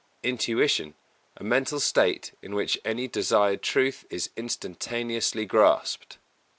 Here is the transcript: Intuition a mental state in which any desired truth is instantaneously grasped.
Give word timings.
Intuition 0.23 0.95
a 1.37 1.43
mental 1.43 1.79
state 1.79 2.31
in 2.41 2.55
which 2.55 2.79
any 2.83 3.07
desired 3.07 3.61
truth 3.61 4.03
is 4.09 4.31
instantaneously 4.35 5.45
grasped. 5.45 6.17